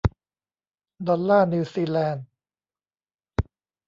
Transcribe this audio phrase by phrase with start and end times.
[1.07, 2.25] ดอลลาร์นิวซีแลนด์